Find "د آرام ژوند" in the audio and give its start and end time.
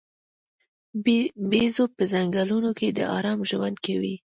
2.97-3.75